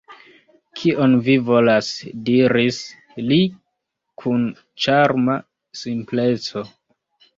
«Kion 0.77 1.11
vi 1.27 1.33
volas?» 1.49 1.89
diris 2.29 2.79
li 3.27 3.39
kun 4.25 4.49
ĉarma 4.87 5.37
simpleco. 5.83 6.65